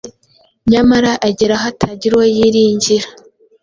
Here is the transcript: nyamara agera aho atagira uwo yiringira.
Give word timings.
nyamara 0.71 1.11
agera 1.27 1.53
aho 1.57 1.65
atagira 1.71 2.13
uwo 2.15 2.25
yiringira. 2.35 3.07